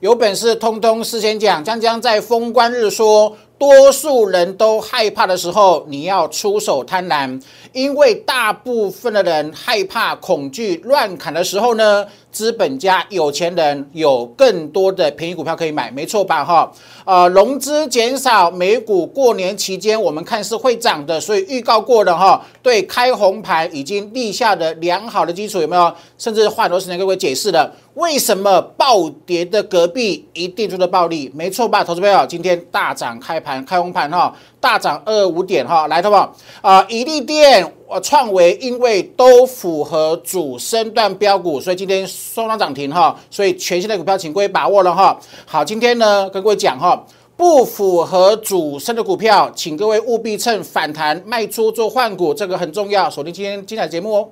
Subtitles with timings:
[0.00, 3.36] 有本事通通事先讲，将将在封关日说。
[3.58, 7.42] 多数人都害怕的时候，你要出手贪婪，
[7.72, 16.44] 因为大部分的人害怕、恐惧、乱砍的时候呢，资本家、有钱人有更多的便宜股票可以买，没错吧？
[16.44, 16.70] 哈，
[17.04, 25.92] 呃，融资减少，美股过年期间我们看是会涨的，所以预告过的哈，对开红盘已经立下的良好的基础，有没有？
[26.16, 27.74] 甚至花很多时间给各位解释了。
[27.94, 31.28] 为什么暴跌的隔壁一定做的暴利？
[31.34, 37.72] 没错吧，投资朋友，今天大涨开盘开红盘哈，大涨二五点哈，来，投保啊，以利电、
[38.02, 45.18] 创维，因为都符合主升段标股，所以今天双双涨停哈，所以全新的股票请各位把握了哈。
[45.46, 54.28] 好，今天呢跟各位讲哈，不符合主升的股票，请各位务必趁反弹卖出做换股，这个很重要，锁定今天精彩节目哦。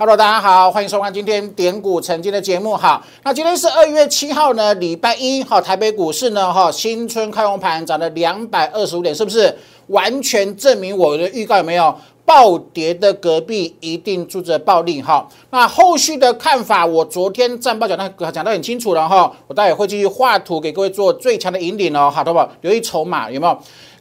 [0.00, 3.04] Hello，大家好，欢迎收看今天点股成金的节目哈。
[3.24, 9.52] 那今天是二月七号呢，礼拜一哈，台北股市呢哈，新春开红盘涨了两百二十五点，是不是
[9.88, 11.92] 完全证明我的预告有没有？
[12.24, 15.26] 暴跌的隔壁一定住着暴利哈。
[15.50, 22.48] 那后续的看法，我昨天战报讲的讲得很清楚了哈，我待会会继续画图给各位做最强的引领哦，好，不好？
[22.60, 23.58] 留意筹码有没有？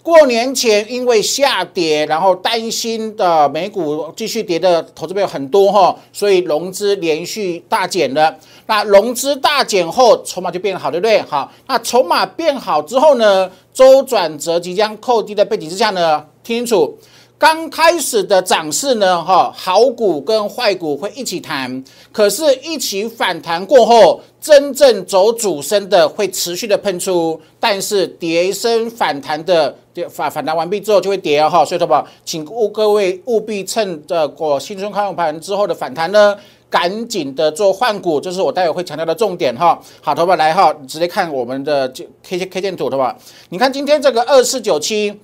[0.08, 8.34] 过年前因为下跌，然后担心的美股继续跌的投资朋友很多哈，所以融资连续大减了。
[8.68, 11.22] 那融资大减后，筹码就变好，对不对？
[11.24, 16.98] 好，那筹码变好之后呢，周转折即将扣低的背景之下呢，听清楚。
[17.40, 36.36] 刚开始的涨势呢，哈，好股跟坏股会一起弹，可是，一起反弹过后，真正走主升的会持续的喷出，但是跌升反弹的跌反反弹完毕之后就会跌哈，所以说吧，请务各位务必趁着过新春开红盘之后的反弹呢，
[36.72, 39.80] 赶紧的做换股，这是我待会会强调的重点哈。
[40.02, 41.88] 好，头发来哈，直接看我们的
[42.24, 43.16] K K 线图，头发，
[43.50, 45.20] 你看今天这个二四九七。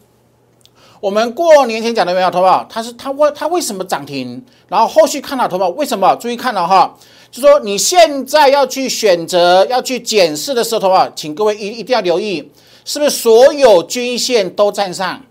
[1.03, 4.41] 我们过年前讲的没有，投保，它是它为它为什么涨停？
[4.69, 6.15] 然后后续看到投保为什么？
[6.15, 6.95] 注意看了哈，
[7.29, 12.49] 就说你现在要去选择要去检视的时候，投保，请各位一一定要留意，
[12.85, 15.21] 是不是所有均线都站上？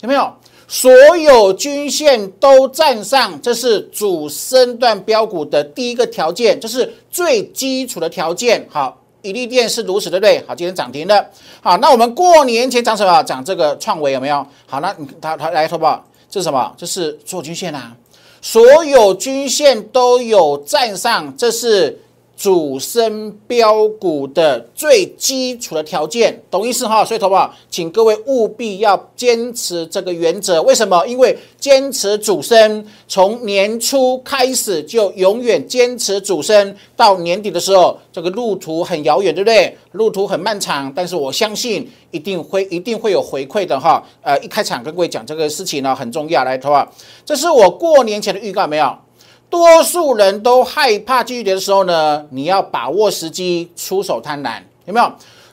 [0.00, 0.32] 有没有？
[0.66, 8.66] 所有均线都站上，这是主升段标股的第一个条件，这是最基础的条件。
[8.70, 8.96] 好。
[9.22, 10.44] 一利电是如此，对不对？
[10.46, 11.30] 好，今天涨停的。
[11.60, 13.22] 好，那我们过年前涨什么？
[13.22, 14.46] 涨这个创维有没有？
[14.66, 16.74] 好，那你他他来投保，这是什么？
[16.76, 17.96] 这是做均线啊，
[18.40, 22.00] 所有均线都有站上，这是。
[22.38, 27.04] 主升标股的最基础的条件，懂意思哈？
[27.04, 30.62] 所以，投保，请各位务必要坚持这个原则。
[30.62, 31.04] 为什么？
[31.04, 39.76] 因为坚持主升，从年初开始就永远坚持主升，到年底的时候，这个路途很遥远，对不对？
[39.90, 44.00] 路途很漫长，但是我相信一定会一定会有回馈的哈。
[44.22, 46.44] 呃，一开场跟各位讲这个事情呢，很重要。
[46.44, 46.88] 来，投保，
[47.24, 48.96] 这是我过年前的预告，没有？
[49.50, 55.12] 多数人都害怕继续跌的时候呢，你要把握时机出手贪婪，有没有？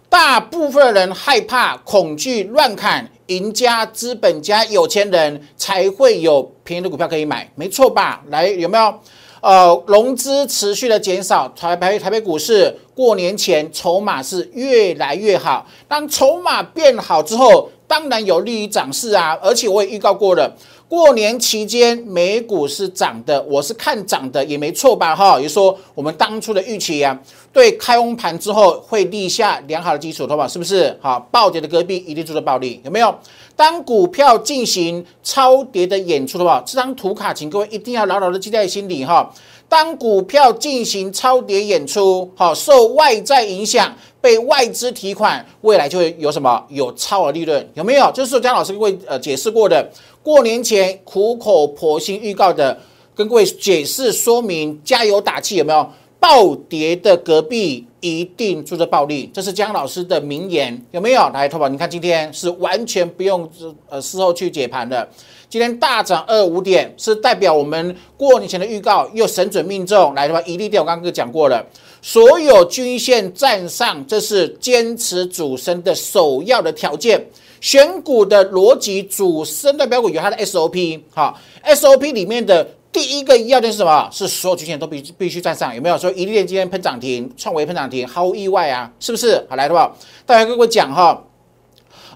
[0.10, 8.22] 大部分人害怕、恐惧、乱砍，赢家、资本家、有钱人才会有便宜的股票可以买，没错吧？
[8.30, 8.94] 来，有没有？
[9.42, 20.56] 呃，融资持续的减少，台北台北股市过年前筹码是越来越好，当筹码变好之后，当然有利于涨势啊，而且我也预告过了。
[20.88, 25.16] 过年期间美股是涨的，我是看涨的也没错吧？
[25.16, 27.20] 哈，也说我们当初的预期啊，
[27.52, 30.48] 对开红盘之后会立下良好的基础，对吧？
[30.48, 30.96] 是不是？
[31.02, 33.14] 好，暴跌的隔壁一定做的暴利，有没有？
[33.56, 39.34] 当股票进行超跌的演出的话，这张图卡，请各位一定要牢牢的记在心里哈。
[39.68, 46.64] 当股票进行超跌演出，好，受外在影响，被外资提款，未来就会有什么？
[46.70, 48.12] 有超额利润，有没有？
[48.14, 49.90] 就是姜老师为呃解释过的。
[50.24, 52.78] 过年前苦口婆心预告的，
[53.14, 55.90] 跟各位解释说明，加油打气有没有？
[56.18, 61.30] 暴跌的隔壁一定住着暴利，这是姜老师的名言，有没有？
[61.30, 63.48] 来，投保，你看今天是完全不用
[63.88, 65.08] 呃事后去解盘的，
[65.50, 70.14] 今天大涨二五点，是代表我们过年前的预告又神准命中。
[70.14, 71.66] 来，的话，一利电我刚刚讲过了，
[72.02, 77.26] 所有均线站上，这是坚持主升的首要的条件。
[77.62, 84.08] 选股的逻辑，主升的标股有它的 SOP，好，SOP 里面的第一个要点是什么？
[84.12, 85.98] 是所有均线都必必须站上，有没有？
[85.98, 89.44] 说一列今天喷涨停，创维喷涨停，毫无意外啊，是不是？
[89.50, 89.96] 好，来的话，
[90.28, 91.24] 大家跟我讲哈，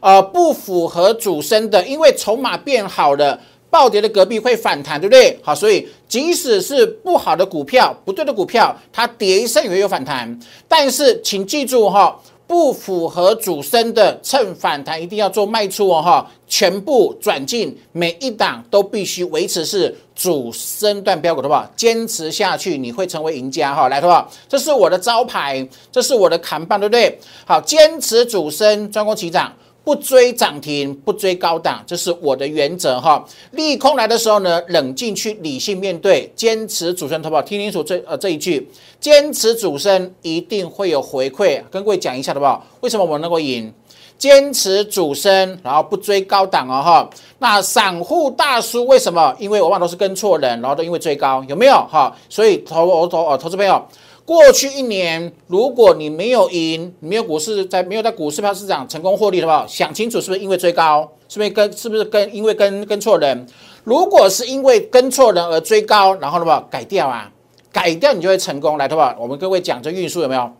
[0.01, 3.39] 呃不符合主升的，因为筹码变好了。
[3.71, 5.37] 暴跌的隔壁会反弹，对不对？
[5.43, 10.39] 好，所以即使是不好的股票、不对的股票，它跌一声也会有反弹。
[10.67, 21.71] 但是请记住哈，不符合主升的，趁反弹一定要做卖出哦哈，全部转进，每一档都必须维持是主升段标股，好不好？
[21.75, 23.87] 坚持下去，你会成为赢家哈。
[23.87, 24.27] 来，好不好？
[24.47, 27.19] 这是我的招牌，这是我的扛棒，对不对？
[27.45, 29.53] 好，坚持主升，专攻起涨。
[29.83, 33.25] 不追涨停，不追高档，这是我的原则哈。
[33.51, 41.61] 利空来的时候呢，冷静去理性面对，坚持主升投保，听清楚这呃这一句，坚持主升一定会有回馈。
[41.71, 42.63] 跟各位讲一下好不好？
[42.81, 43.73] 为什么我能够赢？
[44.17, 47.09] 坚持主升，然后不追高档哦哈。
[47.39, 49.33] 那散户大叔为什么？
[49.39, 52.13] 因为往往都是跟错人，然后都因为追高，有没有哈？
[52.27, 53.81] 所以投投哦，投资朋友。
[54.29, 63.47] 过去一年，如果你没有赢，没有股市在没有在股市票市场成功获利的话，想清楚是不是因为追高，是不是跟是不是跟因为跟跟错人？
[63.83, 67.27] 如果是因为跟错人而追高，然后的话改掉啊，
[67.71, 68.77] 改掉你就会成功。
[68.77, 70.51] 来，的话，我们各位讲这运输有没有？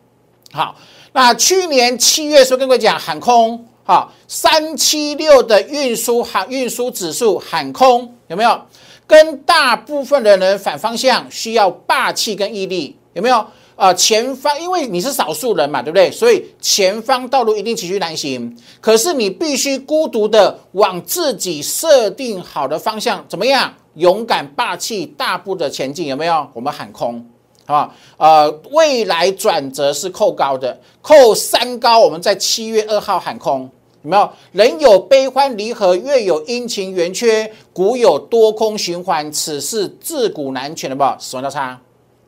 [0.51, 0.75] 好，
[1.13, 8.59] 那去年七月时候跟各位讲喊空，好，三七六的运输喊运输指数喊空有没有？
[9.05, 13.45] 跟大部分的人反方向，需要霸气跟毅力，有没有？
[13.79, 16.11] 啊，前方因为你是少数人嘛，对不对？
[16.11, 18.53] 所以前方道路一定崎岖难行。
[18.81, 23.73] 可是你必须孤独的往自己设定好的方向，怎么样？
[23.95, 26.45] 勇敢、霸气、大步的前进，有没有？
[26.53, 27.25] 我们喊空，
[27.65, 27.95] 好吧？
[28.17, 31.99] 呃，未来转折是扣高的，扣三高。
[32.01, 33.61] 我们在七月二号喊空，
[34.03, 34.29] 有没有？
[34.51, 41.03] 人有悲欢离合，月有阴晴圆缺，古有多空循环，此事自古难全的不？
[41.17, 41.79] 死亡交叉。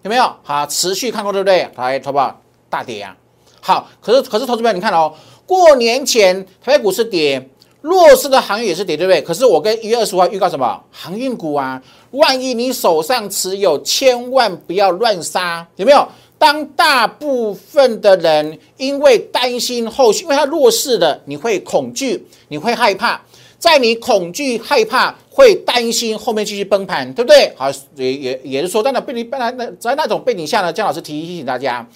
[0.03, 1.69] 有没有好持续看空对不对？
[1.75, 3.15] 来，投保大跌啊！
[3.59, 5.13] 好，可是可是投资友，你看哦，
[5.45, 7.49] 过年前台北股市跌，
[7.81, 9.21] 弱势的行业也是跌，对不对？
[9.21, 10.83] 可是我跟一月二十五号预告什么？
[10.91, 11.79] 航运股啊，
[12.11, 16.07] 万一你手上持有，千万不要乱杀，有没有？
[16.39, 23.21] 当大部分的人因为担心后续，因为它弱势的，你会恐惧，你会害怕。
[23.61, 27.53] 在你恐惧、害怕、会担心后面继续崩盘，对不对？
[27.55, 31.87] 好，也也也是说，在那背景、本来那在那种背景下呢，姜老师提提醒大家，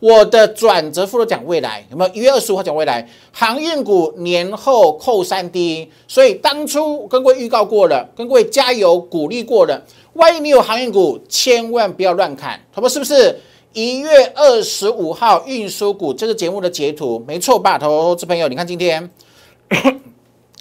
[0.00, 2.12] 我的转折幅度讲未来有没有？
[2.12, 9.82] 一月二十五号讲未来，航运股年后扣三低，所以当初跟各位预告过了，跟各位加油鼓励过了。
[10.12, 13.40] 万一你有航运股，千万不要乱砍，他们是不是？
[13.72, 17.78] 一月二十五号运输股，这个节目的截图，没错吧？
[17.78, 19.10] 投资朋友，你看今天。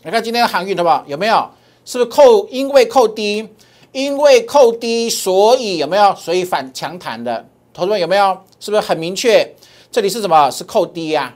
[0.05, 1.01] 你看今天的航运，好不好？
[1.07, 1.49] 有没有？
[1.85, 2.45] 是不是扣？
[2.49, 3.47] 因为扣低，
[3.93, 6.13] 因为扣低，所以有没有？
[6.15, 8.37] 所以反强弹的，同学们有没有？
[8.59, 9.49] 是不是很明确？
[9.89, 10.51] 这里是什么？
[10.51, 11.33] 是扣低呀？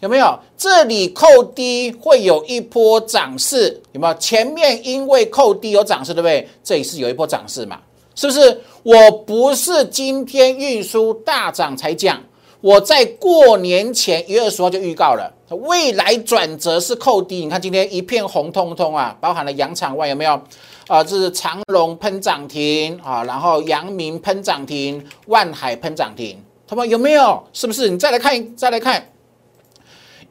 [0.00, 0.38] 有没有？
[0.56, 4.14] 这里扣低会有一波涨势，有没有？
[4.14, 6.48] 前面因为扣低有涨势，对不对？
[6.64, 7.78] 这里是有一波涨势嘛？
[8.14, 8.58] 是不是？
[8.82, 12.18] 我不是今天运输大涨才讲。
[12.62, 17.44] 我在过年前一月二十号就预告了，未来转折是扣低。
[17.44, 20.40] 你看今天一片红彤彤啊，包含了洋场外有没有？
[20.88, 27.42] 啊，这是长隆喷涨停啊，然后阳明喷涨停，万海喷涨停，他们有没有？
[27.52, 27.88] 是不是？
[27.88, 29.10] 你再来看，再来看，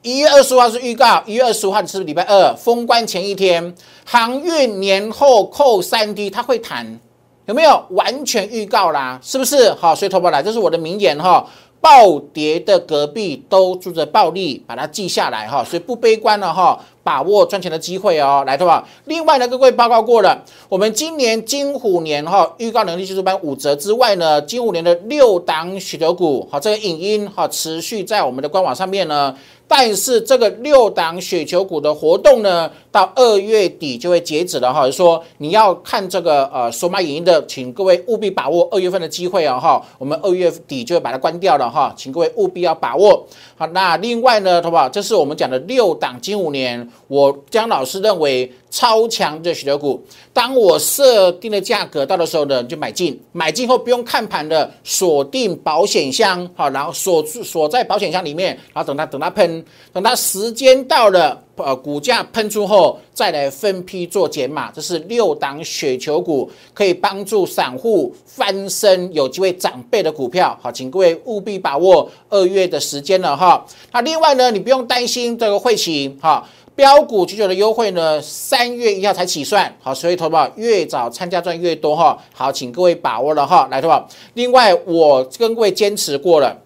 [0.02, 3.74] 一月二十五号是预告，一月二十五号是礼拜二封关前一天，
[4.06, 7.00] 航运年后扣三 D，它会弹，
[7.46, 7.84] 有没有？
[7.92, 9.74] 完全预告啦，是不是？
[9.76, 11.48] 好，所以投保来，这是我的名言哈。
[11.82, 18.88] 暴跌的隔壁都住着暴利，把它记下来哈，所以不悲观了哈，把握赚钱的机会哦，来对吧？
[19.06, 29.36] 另外呢，各位报告过了，我们今年金虎年哈预告能力技术班五折之外呢，金虎年的六档血流股好，这个影音哈持续在我们的官网上面呢。
[29.74, 34.92] 但是这个六档雪球股的活动呢，到二月底就会截止了哈。
[34.92, 39.82] 说你要看这个呃索马影音的，请各位务必把握二月份的机会啊哈。
[39.98, 43.26] 我们二月底就会把它关掉了哈，请各位务必要把握。
[43.56, 44.90] 好，那另外呢，好不好？
[44.90, 48.52] 这是我们讲的六档金五年，我姜老师认为。
[48.72, 50.02] 超强的雪球股，
[50.32, 53.20] 当我设定的价格到的时候呢，就买进。
[53.34, 59.61] 买进后不用看盘的，锁定保险箱，好，然后锁住锁在保险箱里面，然后等它等它喷，
[59.94, 64.72] 等它时间到了，呃，股价喷出后再来分批做减码。
[64.72, 70.58] 这是六档雪球股，可以帮助散户翻身，有机会涨倍的股票。
[70.62, 73.66] 好，请各位务必把握二月的时间了哈。
[73.92, 76.48] 那另外呢，你不用担心这个会期哈。
[76.74, 82.18] 标股九九的优惠呢，三月一号才起算，好，所以投保越早参加赚越多哈。
[82.34, 84.08] 好，请各位把握了哈，来投保。
[84.36, 86.58] 另外，我跟各位坚持过了，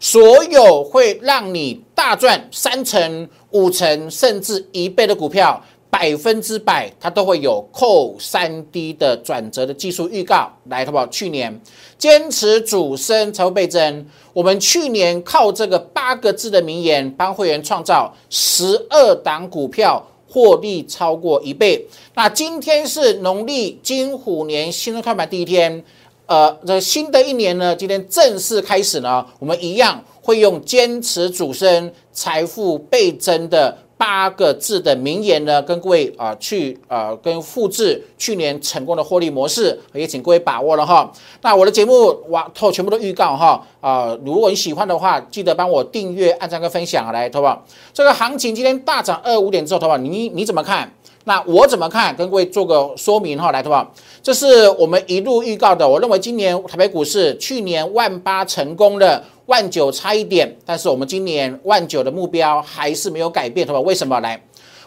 [0.00, 1.82] 所有会让你。
[2.02, 5.62] 大赚三成、五成，甚至一倍的股票。
[5.88, 11.06] 百分之百，它都会有扣三 D 的转折的技术预告来，好不好？
[11.08, 11.60] 去年
[11.98, 14.04] 坚持主升才会倍增。
[14.32, 21.86] 我们去年靠这个八个字的名言，帮会员创造十二档股票获利超过一倍。
[22.14, 25.84] 那今天是农历金虎年新春开盘第一天，
[26.26, 33.78] 呃，这新的一年呢，今天正式开始呢，我们一样会用坚持主升财富倍增的。
[33.98, 41.08] 八个字的名言呢，跟各位啊去啊跟复制去年成功的获利模式，也请各位把握了哈。
[41.40, 47.64] 那我的节目哇，透全部都预告哈啊，如果你喜欢的话，记得帮我订阅、按赞跟分享来，好不好？
[47.92, 49.96] 这个行情今天大涨二五点之后，好不好？
[49.96, 50.92] 你你怎么看？
[51.24, 52.14] 那我怎么看？
[52.16, 53.92] 跟各位做个说明哈，来，好不好？
[54.22, 55.88] 这是我们一路预告的。
[55.88, 59.24] 我认为今年台北股市去年万八成功了。
[59.46, 63.80] 万九差一点，但是我们今年万九的目标还是没有改变，对吧？
[63.80, 64.18] 为什么？
[64.20, 64.40] 来，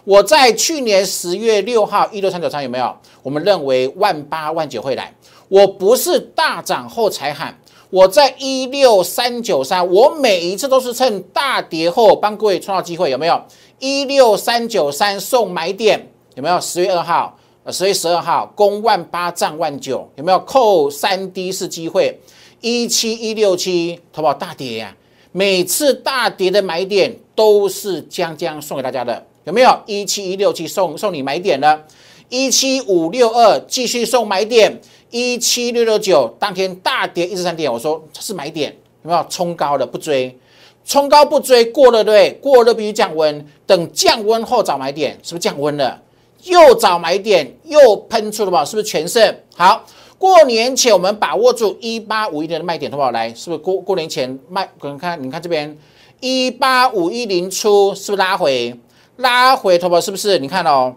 [0.06, 2.96] 我在去年十月六号一六三九三有没有？
[3.22, 5.13] 我们认为万八万九会来，
[5.50, 13.39] 我不是大涨后才喊，我在一六三九三，我每一次都是趁大跌后帮各位创造机会，有没有？
[13.80, 16.60] 一六三九三送买点，有没有？
[16.62, 20.39] 十月二号，呃，十月十二号攻万八涨万九，有没有？
[20.39, 22.20] 扣三 D 是机会。
[22.62, 24.96] 一七一六七，淘宝大跌呀！
[25.32, 29.77] 每次大跌的买点都是将将送给大家的，有没有？
[29.86, 31.84] 一七一六七送送你买点了，
[32.30, 39.24] 一七五六二继续送买点，一七六六九当天大跌一十三点，我说这是买点，有没有？
[39.30, 40.36] 冲高的不追，
[40.84, 46.01] 冲高不追，过了对，过了必须降温，等降温后找买点，是不是降温了？
[46.46, 48.66] 又找买点，又喷出了吧？
[48.66, 49.36] 是不是全胜？
[49.56, 49.84] 好。
[50.18, 53.12] 过年前我们把握住一八五一零的卖点，好不好？
[53.12, 54.68] 来，是不是过过年前卖？
[54.82, 55.78] 你看，你看这边
[56.22, 58.74] 一八五一零出，是不是拉回？
[59.18, 60.40] 拉回，头不是不是？
[60.40, 60.96] 你看哦，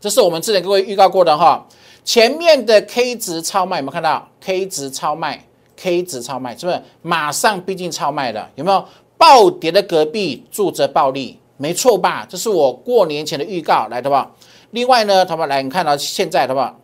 [0.00, 1.64] 这是我们之前各位预告过的哈。
[2.02, 5.44] 前面的 K 值超卖，有没有看到？K 值超卖
[5.76, 8.48] ，K 值超卖，是不是马上逼近超卖了？
[8.54, 8.84] 有没有？
[9.18, 12.26] 暴跌的隔壁住着暴利，没错吧？
[12.28, 14.34] 这是我过年前的预告，来，好不好？
[14.76, 16.78] 另外呢，头不来，你看到现在，好不好？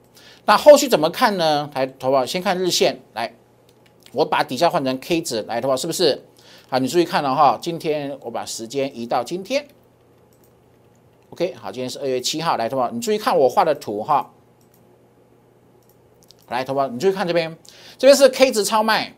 [0.47, 1.69] 那后续怎么看呢？
[1.75, 3.31] 来，投保先看日线，来，
[4.13, 6.25] 我把底下换成 K 值来，投保是不是？
[6.71, 9.69] 好，你注意看了哈，今天我把时间移到今天
[11.29, 14.31] ，OK，好，今天是二月七号，来，投保，你注意看我画的图哈，
[16.49, 17.55] 来，头发，你注意看这边，
[17.99, 19.13] 这边是 K 值超卖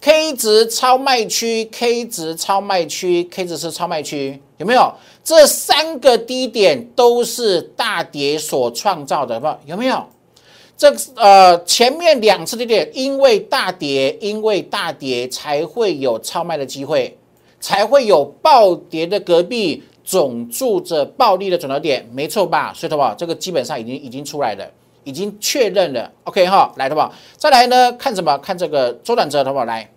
[0.00, 4.92] ，K 值超卖区，K 值超卖区，K 值是超卖区，有没有？
[5.22, 9.46] 这三个低点都是大跌所创造的，不？
[9.66, 10.04] 有没有？
[10.76, 17.16] 这呃前面两次低点，因为大跌，因为大跌才会有超卖的机会，
[17.60, 22.72] 才会有暴跌的隔壁总住着暴利的转折点，没错吧？
[22.74, 24.68] 所以的话，这个基本上已经已经出来了，
[25.04, 26.10] 已经确认了。
[26.24, 27.12] OK 哈，来的吧？
[27.36, 28.36] 再来呢，看什么？
[28.38, 29.88] 看这个周转折的话，来，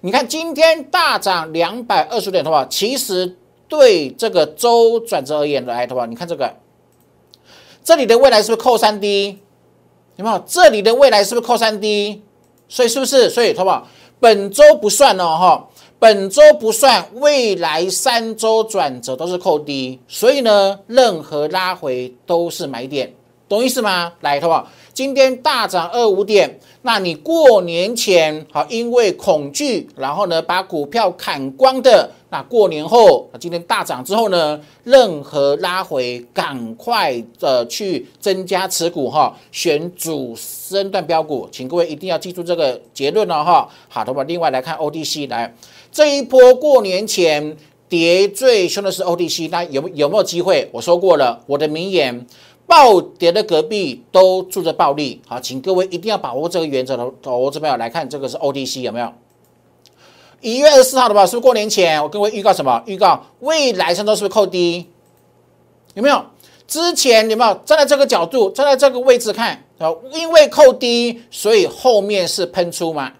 [0.00, 3.36] 你看今天大涨两百二十点的话，其实
[3.68, 6.54] 对这个周转折而言的来的话，你看这个，
[7.84, 9.38] 这里的未来是不是扣三 D？
[10.16, 10.38] 有没有？
[10.46, 12.22] 这里的未来是不是扣三 D？
[12.68, 13.28] 所以是不是？
[13.28, 13.86] 所以，好不好？
[14.20, 23.12] 本周不算哦，哈，本周不算，未来三周转折都是扣 D，所以呢，任何拉回都是买点，
[23.54, 24.12] 懂意思吗？
[24.20, 24.66] 来，好不好？
[24.94, 43.68] 今天大涨二五点，那你过年前好，因为恐惧，然后呢把股票砍光的，那过年后，今天大涨之后呢，任何拉回，赶快的去增加持股哈，选主升段标股，请各位一定要记住这个结论了哈。
[43.88, 45.54] 好的吧，另外来看 O D C 来
[45.90, 47.56] 这一波过年前
[47.88, 50.68] 跌最凶的是 O D C，那有有没有机会？
[50.72, 52.26] 我说过了，我的名言。
[52.72, 56.96] 暴跌的隔壁都住着暴利，好，请各位一定要把握这个原则。
[56.96, 59.12] 的投资朋友来看，这个是 O D C 有没有？
[60.40, 62.02] 一月二十四号的吧，是不是过年前？
[62.02, 62.82] 我各位预告什么？
[62.86, 64.86] 预告未来上周是不是扣低？
[65.92, 66.24] 有没有？
[66.66, 69.62] 之前有没有站在这个角度，站在这个位置看？
[69.76, 73.12] 啊，因为扣低，所以后面是喷出吗？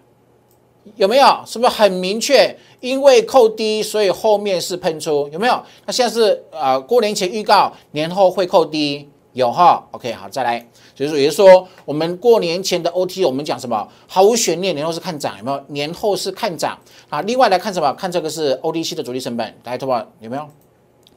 [0.95, 1.27] 有没有？
[1.45, 2.57] 是不是很明确？
[2.79, 5.61] 因为扣低，所以后面是喷出，有没有？
[5.85, 9.07] 那现在是啊，过年前预告，年后会扣低。
[9.33, 10.59] 有哈，OK，好，再来，
[10.95, 13.87] 就是说也是说，我们过年前的 OT，我们讲什么？
[14.07, 15.59] 毫无悬念，年后是看涨，有没有？
[15.67, 16.77] 年后是看涨
[17.09, 17.21] 啊。
[17.23, 17.91] 另外来看什么？
[17.93, 20.47] 看这个是 ODC 的主力成本，来，投保有没有？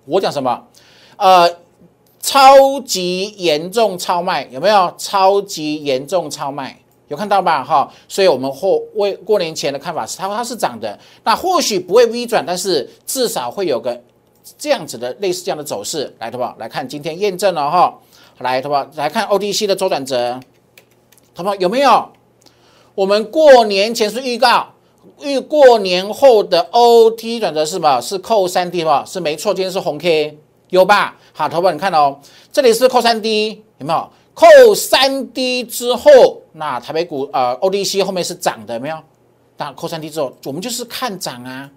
[0.07, 0.67] 我讲什么？
[1.19, 1.51] 呃，
[2.21, 4.95] 超级严重超卖，有没有？
[4.97, 7.63] 超级严重超卖，有看到吧？
[7.63, 14.03] 哈，所以我们或为过年前的看法是，它它是涨的，那或许不会 V 转，但是至少会有个
[14.57, 16.55] 这样子的类似这样的走势，来，好不好？
[16.59, 17.99] 来看今天验证了哈，
[18.39, 18.87] 来，好不好？
[18.95, 20.39] 来看 O D C 的周转折，
[21.35, 21.59] 他们？
[21.61, 22.09] 有没有？
[22.95, 24.69] 我们过年前是预告，
[25.21, 28.01] 预过年后的 OT 转折是什么？
[28.01, 29.05] 是扣三 D 吧？
[29.07, 30.39] 是没错，今天是红 K，
[30.71, 31.17] 有吧？
[31.33, 32.19] 好，头发你看哦，
[32.53, 34.11] 这里是扣三 D，有没有？
[34.33, 36.11] 扣三 D 之后，
[36.53, 38.97] 那台北股呃 ODC 后面是涨的，没有？
[39.57, 41.71] 那扣三 D 之后，我们就是看涨啊。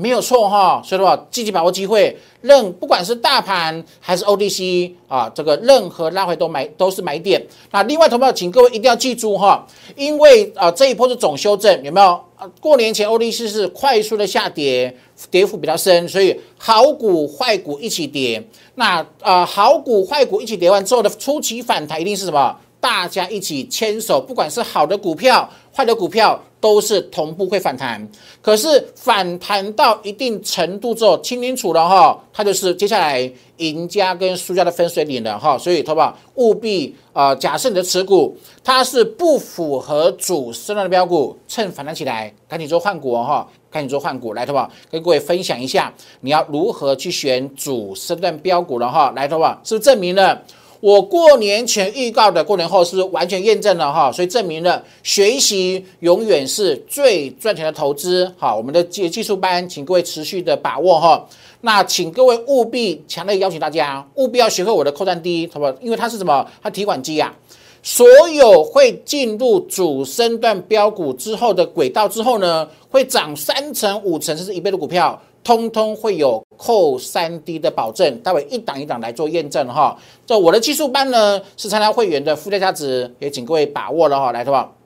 [0.00, 7.44] 没有错哈，所以的话，积极把握机会，任不管是大盘还是 OTC 啊，这个任何拉回都买都是买点。
[7.72, 12.06] 那另外，同胞，请各位一定要记住哈，因为啊这一波是总修正，有没有？
[12.36, 14.96] 啊，过年前 OTC 是快速的下跌，
[15.32, 18.40] 跌幅比较深，所以好股坏股一起跌。
[18.76, 22.56] 那啊好股坏股一起跌完之后的初期反弹，一定是什么？
[22.80, 26.40] 大家一起牵手，不管是好的股票、坏的股票。
[26.60, 28.06] 都是同步会反弹，
[28.42, 36.16] 可是反弹到一定程度之后，清清楚了哈，它就是接下来赢家跟输家的分水岭了哈，所以，好不好？
[36.34, 44.70] 务必啊，假设你的持股它是不符合主升段的标股，趁反弹起来，赶紧做换股哈，赶紧做换股，来，好不好？
[44.90, 49.60] 跟各位分享一下，你要如何去选主升段标股了哈，来，好不好？
[49.62, 50.42] 是不是证明了？
[50.80, 58.32] 我过年前预告的，过年后是完全验证了哈，所以证明了学习永远是最赚钱的投资。
[58.38, 61.26] 好，我们的技技术班，请各位持续的把握哈。
[61.62, 65.66] 那请各位务必强烈邀请大家，务必要学会我的扣单低，好不？
[65.84, 66.46] 因为它是什么？
[66.62, 67.34] 它提款机啊，
[67.82, 75.20] 所有会进入主升段标股之后的轨道之后呢，会涨三成、五成甚至一倍的股票。
[75.48, 79.96] 通通会有扣三 D 的保证，待会一档一档来做验证哈。
[80.26, 84.30] 这我的技术班呢是参加会员的附加价值，也请各位把握了哈。
[84.30, 84.76] 来，好不好？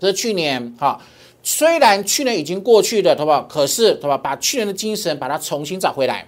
[0.00, 0.98] 这是去年哈，
[1.42, 3.42] 虽然去年已经过去了，好不好？
[3.42, 6.26] 可是，好吧，把去年的精神把它重新找回来。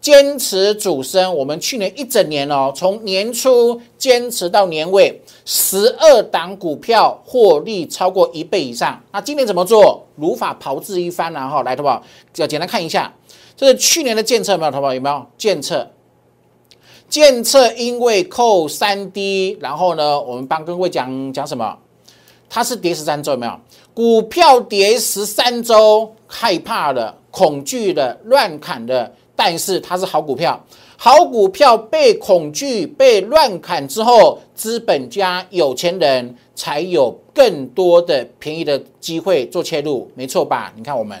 [0.00, 8.98] 坚持主升，我们去年一整年哦，从年初坚持到年尾，十二档股票获利超过一倍以上。
[9.12, 10.06] 那今年怎么做？
[10.16, 12.02] 如法炮制一番然后来，好不好？
[12.36, 13.12] 要简单看一下，
[13.56, 14.94] 这是去年的建测没有，好不好？
[14.94, 15.88] 有没有建测？
[17.08, 21.76] 建测因为扣三 D，然后呢，我们帮各位讲讲什么？
[22.48, 23.52] 它是跌十三周，有没有？
[23.92, 29.12] 股票跌十三周，害怕了，恐惧的，乱砍的。
[29.40, 30.60] 但是它是好股票，
[30.96, 40.72] 好股票被恐惧、被乱砍之后，资本家、有钱人才有更多的便宜的机会做切入，没错吧？
[40.74, 41.16] 你看我们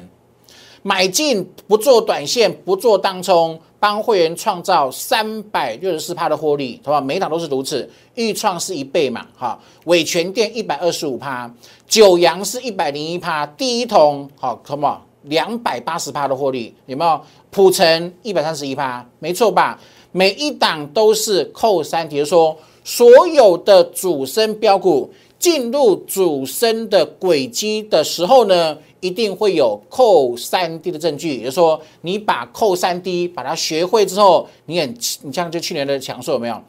[0.82, 7.00] 买进不做短线，不做当冲，帮会员创造三百六十四趴的获利，好吧？
[7.00, 11.48] 每档都是如此，预创是一倍嘛，哈，伟全店一百二十五趴，
[11.86, 14.98] 九阳是一百零一趴，第一桶好，come on。
[15.24, 17.20] 两百八十趴的获利有没有？
[17.50, 19.80] 普成一百三十一趴，没错吧？
[20.12, 31.36] 每一档都是扣三，比如说所有的主升标股进入主升的轨迹的时候呢，一定会有扣三 D 的证据。
[31.36, 36.60] 也就是说，你把扣三 D 把它学会之后，你很你像就去年的强硕有没有？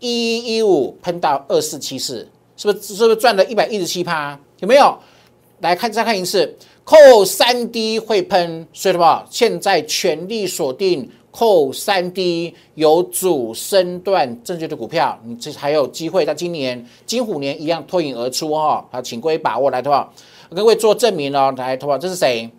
[0.00, 4.38] 一一一五喷到二四七四，是不是是不是赚了一百一十七趴？
[4.60, 4.96] 有没有？
[5.60, 6.56] 来看再看一次。
[6.88, 9.22] 扣三 D 会喷，所以什么？
[9.28, 18.82] 现在全力锁定扣三 D 有主升段正确的股票，你这还有机会在今年金虎年一样脱颖而出哈！
[18.90, 20.10] 好，请各位把握来，的话，
[20.48, 22.50] 各位做证明哦，来，的话，这是谁？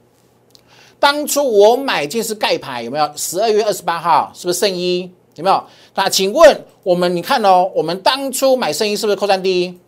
[0.99, 3.11] 当初我买进是盖牌，有没有？
[3.15, 5.11] 十二月二十八号是不是圣一？
[5.37, 5.63] 有没有？
[5.95, 9.79] 那请问我们，你看哦，我们当初买圣一是不是扣三 D？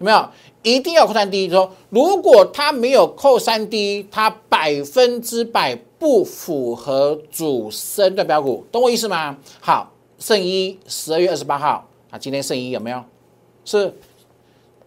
[0.00, 0.28] 有没有？
[0.64, 9.36] 一定要扣三 D，说如果它没有扣三 D，它百分之百不符合主升的标股，懂我意思吗？
[9.60, 13.00] 好，圣一十二月二十八号啊，今天圣一有没有？
[13.64, 13.92] 是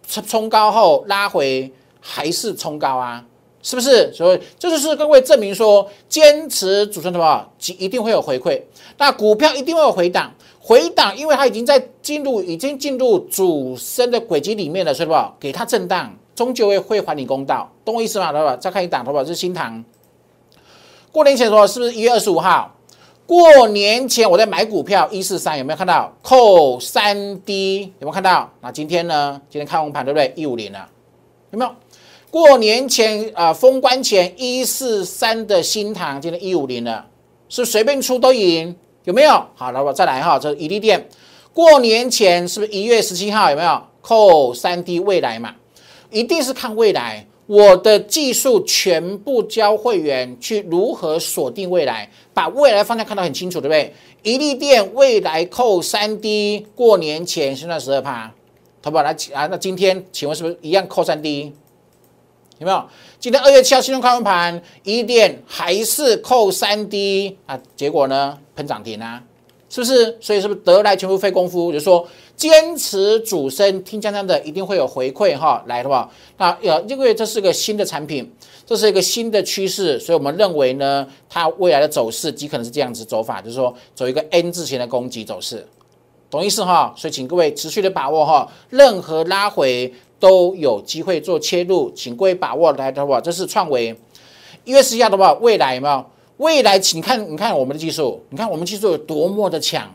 [0.05, 3.23] 冲高后拉回，还是冲高啊？
[3.61, 4.11] 是不是？
[4.13, 8.59] 所以这就是各位证明说，坚持主升的话，一定会有回馈，
[8.97, 10.33] 那股票一定会有回档。
[10.67, 15.15] 回档，因为它已经在进入，已经进入主升的轨迹里面了，是不？
[15.39, 18.33] 给它震荡，终究会会还你公道，懂我意思吗？
[18.33, 18.53] 对吧？
[18.57, 19.23] 再看一档，好不好？
[19.23, 19.81] 是新塘。
[21.09, 22.75] 过年前说是不是一月二十五号？
[23.25, 27.83] 过年前我在买股票一四三，有没有看到扣三 D？
[27.99, 28.51] 有没有看到？
[28.59, 29.41] 那今天呢？
[29.49, 30.33] 今天看红盘对不对？
[30.35, 30.85] 一五零了，
[31.51, 31.71] 有没有？
[32.29, 37.05] 过年前啊，封关前一四三的新塘，今天一五零了，
[37.47, 38.75] 是随便出都赢。
[39.07, 39.41] 有没有？
[39.55, 41.07] 好，那我再来哈，这是伊利店。
[41.53, 43.49] 过年前是不是一月十七号？
[43.49, 45.55] 有没有扣三 D 未来嘛？
[46.11, 47.25] 一定是看未来。
[47.45, 53.93] 我的技术全部教会员去如何锁定未来，把未来方向看得很清楚，对不对？
[54.23, 58.29] 一利店未来扣三 D，过年前现在十二趴，
[58.83, 59.03] 好不好？
[59.05, 61.53] 来啊，那今天请问是不是一样扣三 D？
[62.59, 62.83] 有没有？
[63.19, 67.59] 今天二月七号新闻开盘盘，一店还是扣三 D 啊？
[67.75, 68.37] 结果呢？
[68.55, 69.23] 喷涨停啊？
[69.69, 70.15] 是不是？
[70.21, 71.71] 所以是不是得来全部费功夫？
[71.71, 76.07] 就是说，坚持主升听江江的一定会有回馈哈，来的吧？
[76.37, 78.31] 那呃，因为这是个新的产品，
[78.67, 85.67] 这是一个新的趋势，所以我们认为呢，它未来的走势极可能是这样子走法，就是说走一个 N 字形的攻击走势，
[86.29, 86.93] 懂意思哈？
[86.95, 93.95] 所以请各位持续的把握哈，任何拉回都有机会做切入，请各位把握来的话，这是创维
[94.63, 96.05] 一月十一号的话，未来有没有？
[96.37, 99.91] 未来，请看，你看我们的技术，你看我们技术有多么的强。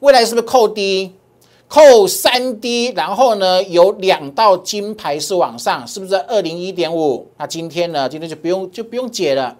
[0.00, 1.12] 未来是不是扣低，
[1.68, 7.28] 扣三 D，然后呢有两道金牌是往上，是不是二零一点五？
[7.38, 8.08] 那今天呢？
[8.08, 9.56] 今天就不用就不用解了。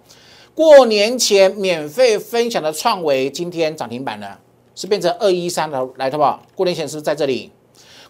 [0.53, 4.39] 过年前免费分享的创维，今天涨停板了，
[4.75, 6.41] 是变成二一三了，来的吧？
[6.53, 7.49] 过年前是不是在这里？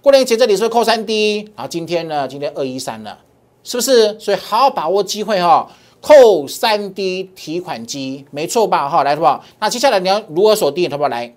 [0.05, 1.37] 过年前这里是不是扣三 D？
[1.55, 2.27] 然后今天呢？
[2.27, 3.17] 今天二一三了，
[3.63, 4.19] 是不是？
[4.19, 5.67] 所以好好把握机会哈。
[5.99, 8.87] 扣三 D 提款机，没错吧？
[8.87, 9.43] 哈，来，好不？
[9.59, 10.87] 那接下来你要如何锁定？
[10.91, 11.09] 好不好？
[11.09, 11.33] 来，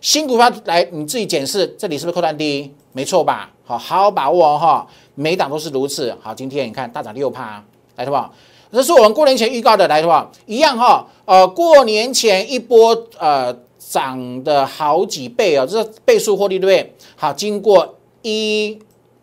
[0.00, 2.74] 新股票来，你自己检视，这里是不是扣三 D？
[2.90, 3.52] 没错吧？
[3.64, 6.12] 好，好好把握哈，每档都是如此。
[6.20, 7.62] 好，今天你看大涨六趴，
[7.94, 8.34] 来，好不好？
[8.72, 10.52] 这是我们过年前预告的，来，好不？
[10.52, 16.92] 一样哈，呃，过年前一波呃涨的好几倍哦，这倍数获利，对不对？
[17.14, 17.94] 好，经过
[18.28, 18.78] 一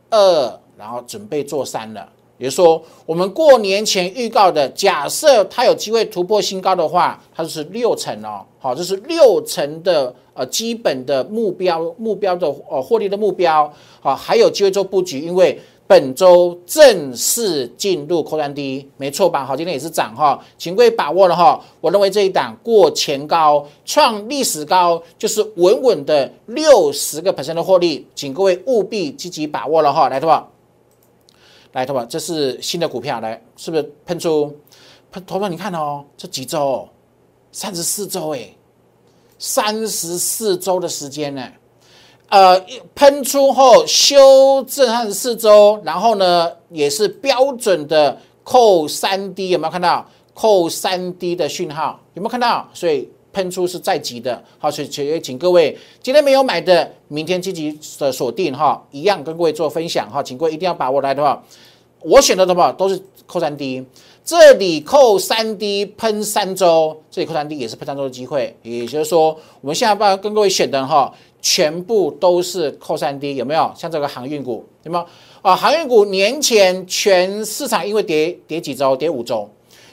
[0.09, 2.09] 二，然后准备做三了。
[2.37, 8.45] 也就是说，我们过年前预告的，假设它有机会突破新高的话，它就是六成哦。
[8.59, 13.71] 好，这是六成的呃基本的目标，目标的呃获利的目标。
[14.01, 19.45] 好，还有机会做布局，因为本周正式进入扩单低，没错吧？
[19.45, 21.63] 好，今天也是涨哈，请各位把握了哈。
[21.79, 30.09] 我认为这一档过前高，创历史高，就是稳稳的六十个 percent 的获利，请各位务必积极把握了哈。
[30.09, 30.51] 来，好不好？
[31.73, 34.57] 来，投保，这是新的股票，来，是不是喷出？
[35.11, 36.89] 喷，投保，你看哦，这几周，
[37.51, 38.49] 三十四周，哎，
[39.37, 41.47] 三十四周的时间呢？
[42.27, 42.61] 呃，
[42.95, 51.99] 喷出后修正三十四周，然后呢，也是标准的扣三 D，有没有看到扣三 D 的讯号？
[52.13, 52.67] 有没有看到？
[52.73, 54.87] 所以喷出是在即的，好，所以
[55.21, 61.43] 请各位今天没有买的，明天积极的锁定哈，一样跟各位做分享哈，请各位一定要把握来的话。
[62.01, 63.83] 我选的什么都是扣三 D，
[64.23, 71.11] 这里扣三 D 喷三周，这里扣三 D 也是喷三周的机会，也就是说，我们现在把跟各位选的哈，
[71.45, 73.71] 全部都是扣三 D，有没有？
[73.75, 75.05] 像这个航运股，有没有？
[75.43, 79.47] 啊，航运股年前全市场因为跌跌几周，跌五周，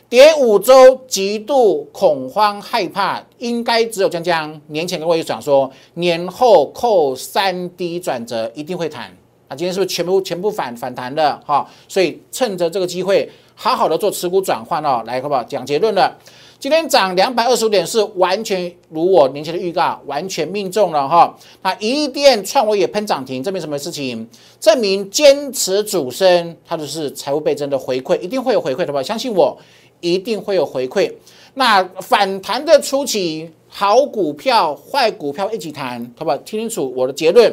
[0.09, 9.15] 跌五周极度恐慌害怕，应该只有江江年前跟各位讲说，年后扣三 D 转折一定会弹。
[9.51, 11.69] 今天是不是全部全部反反弹的哈？
[11.87, 15.03] 所以趁着这个机会，好好的做持股转换哦。
[15.05, 15.45] 来，好不好？
[15.45, 16.17] 讲结论了。
[16.63, 21.37] 今天涨两百二十五点，是完全如我年前的预告，完全命中了哈。
[21.61, 24.25] 那一电创维也喷涨停，证明什么事情？
[24.61, 29.03] 证明坚持主升，它就是财务倍增的回馈，一定会有回馈的吧？
[29.03, 29.59] 相信我，
[29.99, 31.13] 一定会有回馈。
[31.55, 36.37] 那反弹的初期，好股票、坏股票一起谈，好不好？
[36.37, 37.53] 听清楚我的结论。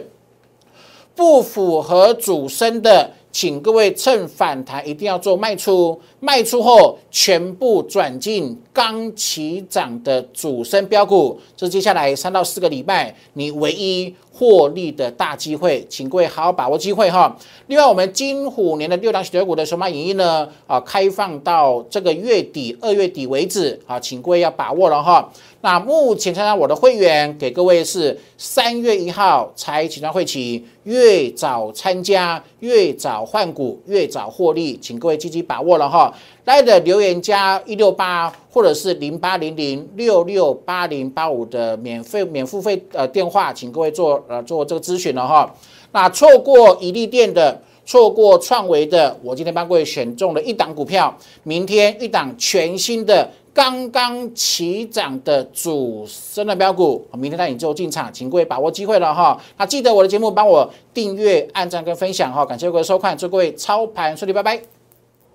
[1.15, 17.35] 不符合主升的，请各位趁反弹一定要做卖出，卖出后全部转进刚起涨的主升标股，这接下来三到四个礼拜你唯一获利的大机会，请各位好好把握机会哈。
[17.67, 25.29] 另外，我们金虎年的六档选股的筹码影音呢，啊，开放到这个月底二月底为止啊，请各位要把握了哈。
[25.61, 36.13] 那目前参加我的会员，给各位是三月一号才起床会期，越早参加越早换股，越早获利，请各位积极把握了哈。
[36.49, 45.53] 来的留言加一六八或者是零八零零六六八零八五的免费免付费呃电话，请各位做呃做这个咨询了哈。
[45.91, 47.61] 那错过一利店的。
[47.85, 59.41] 错过创维的，我今天帮各位选中了一档股票，明天一档全新的、刚刚起涨的主升的标股，明天带你做进场，请各位把握机会了哈。
[59.57, 64.78] 那记得我的节目帮我订阅、按赞跟分享哈，感谢各位收看，祝各位操盘顺利，拜拜。